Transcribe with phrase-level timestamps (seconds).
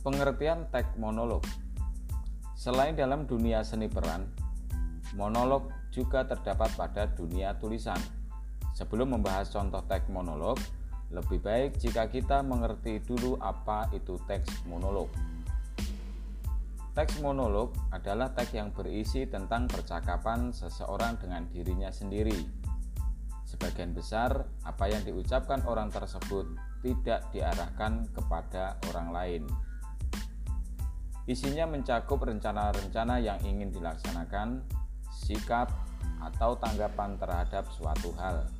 [0.00, 1.44] Pengertian teks monolog
[2.56, 4.24] Selain dalam dunia seni peran,
[5.12, 8.00] monolog juga terdapat pada dunia tulisan.
[8.72, 10.56] Sebelum membahas contoh teks monolog,
[11.12, 15.12] lebih baik jika kita mengerti dulu apa itu teks monolog.
[16.96, 22.40] Teks monolog adalah teks yang berisi tentang percakapan seseorang dengan dirinya sendiri.
[23.44, 29.44] Sebagian besar apa yang diucapkan orang tersebut tidak diarahkan kepada orang lain.
[31.30, 34.66] Isinya mencakup rencana-rencana yang ingin dilaksanakan,
[35.14, 35.70] sikap
[36.18, 38.50] atau tanggapan terhadap suatu hal.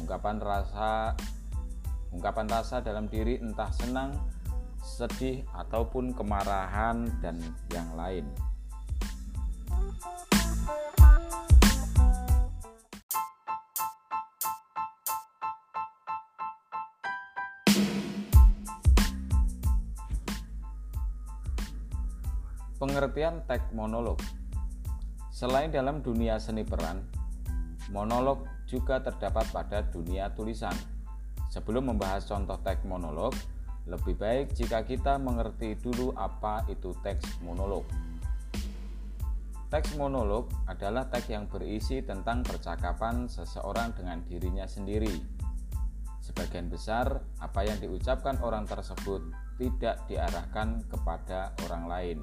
[0.00, 1.12] Ungkapan rasa
[2.08, 4.16] ungkapan rasa dalam diri entah senang,
[4.80, 7.36] sedih ataupun kemarahan dan
[7.68, 8.24] yang lain.
[22.82, 24.18] Pengertian teks monolog
[25.30, 26.98] Selain dalam dunia seni peran,
[27.94, 30.74] monolog juga terdapat pada dunia tulisan.
[31.46, 33.38] Sebelum membahas contoh teks monolog,
[33.86, 37.86] lebih baik jika kita mengerti dulu apa itu teks monolog.
[39.70, 45.22] Teks monolog adalah teks yang berisi tentang percakapan seseorang dengan dirinya sendiri.
[46.18, 49.22] Sebagian besar apa yang diucapkan orang tersebut
[49.62, 52.20] tidak diarahkan kepada orang lain.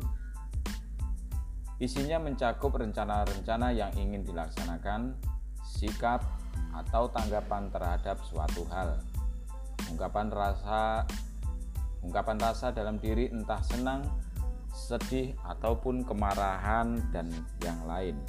[1.80, 5.16] Isinya mencakup rencana-rencana yang ingin dilaksanakan,
[5.64, 6.28] sikap
[6.76, 9.00] atau tanggapan terhadap suatu hal.
[9.88, 11.08] Ungkapan rasa
[12.04, 14.04] ungkapan rasa dalam diri entah senang,
[14.76, 17.32] sedih ataupun kemarahan dan
[17.64, 18.20] yang lain.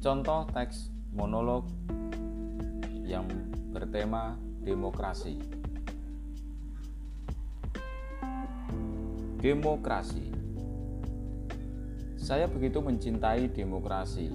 [0.00, 1.68] Contoh teks monolog
[3.08, 3.24] yang
[3.72, 5.40] bertema demokrasi.
[9.40, 10.28] Demokrasi.
[12.20, 14.28] Saya begitu mencintai demokrasi.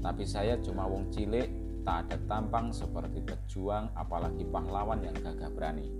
[0.00, 1.50] Tapi saya cuma wong cilik,
[1.84, 5.92] tak ada tampang seperti pejuang apalagi pahlawan yang gagah berani.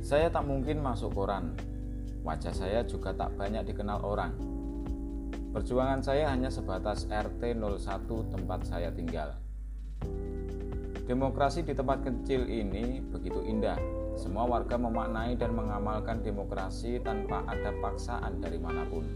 [0.00, 1.52] Saya tak mungkin masuk koran.
[2.22, 4.56] Wajah saya juga tak banyak dikenal orang
[5.56, 9.40] Perjuangan saya hanya sebatas RT 01 tempat saya tinggal.
[11.08, 13.80] Demokrasi di tempat kecil ini begitu indah.
[14.20, 19.08] Semua warga memaknai dan mengamalkan demokrasi tanpa ada paksaan dari mana pun.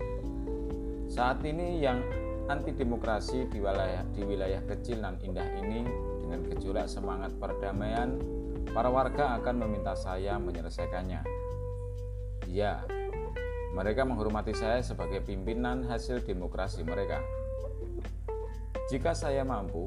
[1.13, 2.01] Saat ini yang
[2.49, 5.85] anti demokrasi di wilayah di wilayah kecil dan indah ini
[6.25, 8.17] dengan gejolak semangat perdamaian,
[8.73, 11.21] para warga akan meminta saya menyelesaikannya.
[12.49, 12.81] Ya,
[13.71, 17.23] mereka menghormati saya sebagai pimpinan hasil demokrasi mereka.
[18.91, 19.87] Jika saya mampu,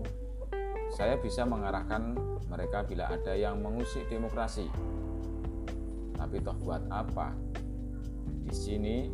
[0.96, 2.16] saya bisa mengarahkan
[2.48, 4.72] mereka bila ada yang mengusik demokrasi.
[6.16, 7.36] Tapi toh buat apa?
[8.48, 9.12] Di sini,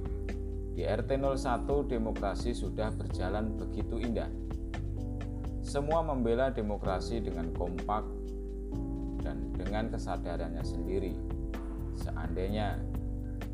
[0.77, 4.29] di RT 01 demokrasi sudah berjalan begitu indah.
[5.65, 8.05] Semua membela demokrasi dengan kompak
[9.25, 11.13] dan dengan kesadarannya sendiri.
[11.97, 12.79] Seandainya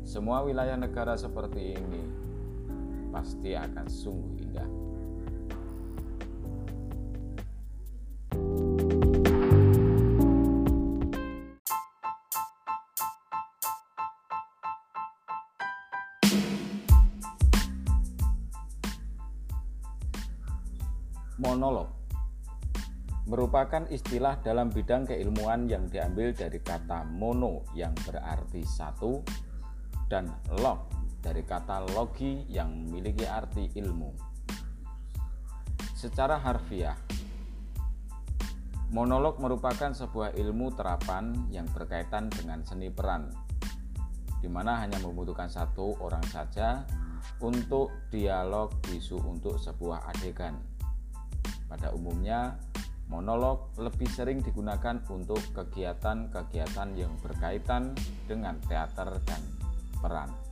[0.06, 2.02] semua wilayah negara seperti ini
[3.10, 4.70] pasti akan sungguh indah.
[21.36, 21.90] Monolog
[23.26, 29.18] merupakan istilah dalam bidang keilmuan yang diambil dari kata mono yang berarti satu
[30.06, 30.30] dan
[30.62, 30.86] log
[31.18, 34.14] dari kata logi yang memiliki arti ilmu.
[35.96, 36.94] Secara harfiah,
[38.94, 43.32] monolog merupakan sebuah ilmu terapan yang berkaitan dengan seni peran,
[44.38, 46.86] di mana hanya membutuhkan satu orang saja
[47.42, 50.54] untuk dialog bisu untuk sebuah adegan.
[51.66, 52.54] Pada umumnya,
[53.10, 57.98] monolog lebih sering digunakan untuk kegiatan-kegiatan yang berkaitan
[58.30, 59.42] dengan teater dan
[60.02, 60.45] peran.